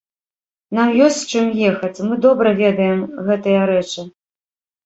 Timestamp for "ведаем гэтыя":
2.63-3.61